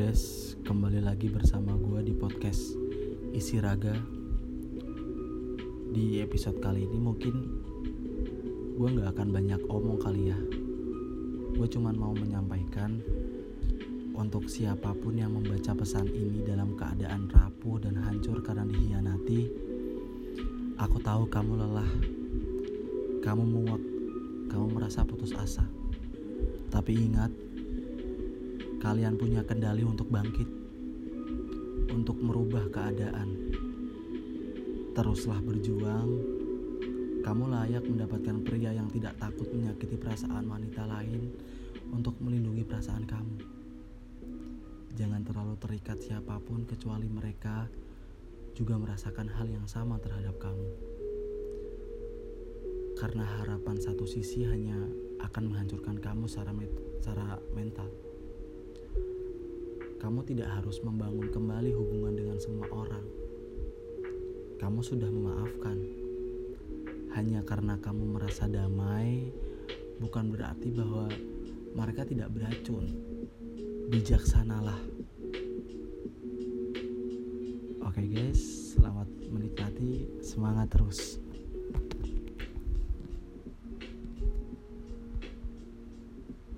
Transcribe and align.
guys, 0.00 0.56
kembali 0.64 1.04
lagi 1.04 1.28
bersama 1.28 1.76
gue 1.76 2.00
di 2.08 2.16
podcast 2.16 2.72
Isi 3.36 3.60
Raga. 3.60 3.92
Di 5.92 6.24
episode 6.24 6.56
kali 6.56 6.88
ini 6.88 6.96
mungkin 6.96 7.34
gue 8.80 8.88
gak 8.96 9.12
akan 9.12 9.28
banyak 9.28 9.60
omong 9.68 10.00
kali 10.00 10.32
ya. 10.32 10.40
Gue 11.52 11.68
cuman 11.68 11.92
mau 12.00 12.16
menyampaikan 12.16 12.96
Untuk 14.16 14.48
siapa 14.48 14.96
pun 14.96 15.20
yang 15.20 15.36
membaca 15.36 15.76
pesan 15.76 16.08
ini 16.08 16.48
dalam 16.48 16.80
keadaan 16.80 17.28
rapuh 17.28 17.76
dan 17.84 18.00
hancur 18.00 18.40
karena 18.40 18.64
dihianati 18.64 19.52
Aku 20.80 20.96
tahu 21.04 21.28
kamu 21.28 21.60
lelah. 21.60 21.92
Kamu 23.20 23.44
muak 23.44 23.82
Kamu 24.48 24.80
merasa 24.80 25.04
putus 25.04 25.36
asa. 25.36 25.68
Tapi 26.72 26.96
ingat 26.96 27.49
Kalian 28.80 29.20
punya 29.20 29.44
kendali 29.44 29.84
untuk 29.84 30.08
bangkit, 30.08 30.48
untuk 31.92 32.16
merubah 32.16 32.64
keadaan. 32.72 33.28
Teruslah 34.96 35.36
berjuang. 35.44 36.08
Kamu 37.20 37.44
layak 37.52 37.84
mendapatkan 37.84 38.40
pria 38.40 38.72
yang 38.72 38.88
tidak 38.88 39.20
takut 39.20 39.52
menyakiti 39.52 40.00
perasaan 40.00 40.48
wanita 40.48 40.88
lain 40.88 41.28
untuk 41.92 42.16
melindungi 42.24 42.64
perasaan 42.64 43.04
kamu. 43.04 43.36
Jangan 44.96 45.28
terlalu 45.28 45.54
terikat 45.60 46.00
siapa 46.00 46.40
pun 46.40 46.64
kecuali 46.64 47.04
mereka 47.04 47.68
juga 48.56 48.80
merasakan 48.80 49.28
hal 49.28 49.44
yang 49.52 49.68
sama 49.68 50.00
terhadap 50.00 50.40
kamu. 50.40 50.68
Karena 52.96 53.28
harapan 53.44 53.76
satu 53.76 54.08
sisi 54.08 54.48
hanya 54.48 54.76
akan 55.20 55.52
menghancurkan 55.52 56.00
kamu 56.00 56.24
secara, 56.24 56.56
secara 57.00 57.36
mental. 57.52 58.09
Kamu 60.00 60.24
tidak 60.24 60.48
harus 60.48 60.80
membangun 60.80 61.28
kembali 61.28 61.76
hubungan 61.76 62.16
dengan 62.16 62.40
semua 62.40 62.64
orang. 62.72 63.04
Kamu 64.56 64.80
sudah 64.80 65.12
memaafkan. 65.12 65.76
Hanya 67.12 67.44
karena 67.44 67.76
kamu 67.76 68.16
merasa 68.16 68.48
damai, 68.48 69.28
bukan 70.00 70.32
berarti 70.32 70.72
bahwa 70.72 71.04
mereka 71.76 72.08
tidak 72.08 72.32
beracun. 72.32 72.88
Bijaksanalah. 73.92 74.80
Oke 77.84 78.02
guys, 78.08 78.72
selamat 78.72 79.08
menikmati. 79.28 80.08
Semangat 80.24 80.72
terus. 80.72 81.20